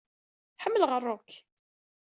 Ḥemmleɣ 0.63 0.91
rock. 1.05 1.29